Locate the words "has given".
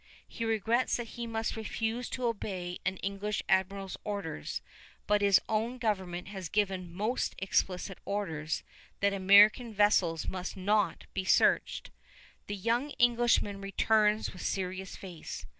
6.29-6.91